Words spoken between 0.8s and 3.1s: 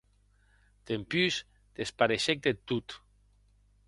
Dempús despareishec deth tot.